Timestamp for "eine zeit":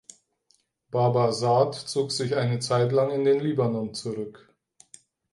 2.35-2.91